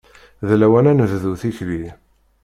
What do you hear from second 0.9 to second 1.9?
ad nebdu tikli.